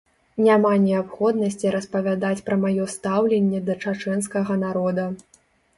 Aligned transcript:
Няма 0.45 0.71
неабходнасці 0.85 1.73
распавядаць 1.77 2.43
пра 2.49 2.59
маё 2.65 2.91
стаўленне 2.97 3.65
да 3.69 3.81
чачэнскага 3.87 4.63
народа. 4.69 5.09